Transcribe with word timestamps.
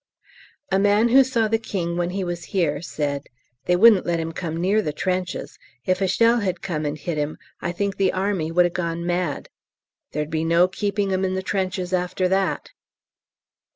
A 0.71 0.79
man 0.79 1.09
who 1.09 1.23
saw 1.23 1.47
the 1.47 1.59
King 1.59 1.95
when 1.95 2.09
he 2.09 2.23
was 2.23 2.45
here 2.45 2.81
said, 2.81 3.27
"They 3.65 3.75
wouldn't 3.75 4.03
let 4.03 4.19
him 4.19 4.31
come 4.31 4.57
near 4.57 4.81
the 4.81 4.91
trenches; 4.91 5.59
if 5.85 6.01
a 6.01 6.07
shell 6.07 6.39
had 6.39 6.63
come 6.63 6.87
and 6.87 6.97
hit 6.97 7.19
him 7.19 7.37
I 7.61 7.71
think 7.71 7.97
the 7.97 8.11
Army 8.11 8.51
would 8.51 8.65
'a 8.65 8.71
gone 8.71 9.05
mad; 9.05 9.49
there'd 10.11 10.31
be 10.31 10.43
no 10.43 10.67
keeping 10.67 11.13
'em 11.13 11.23
in 11.23 11.35
the 11.35 11.43
trenches 11.43 11.93
after 11.93 12.27
that." 12.29 12.71